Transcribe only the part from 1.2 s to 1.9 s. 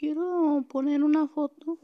foto.